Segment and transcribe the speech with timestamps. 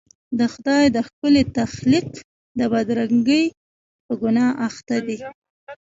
[0.39, 2.07] د خدای د ښکلي تخلیق
[2.59, 3.43] د بدرنګۍ
[4.05, 5.17] په ګناه اخته دي.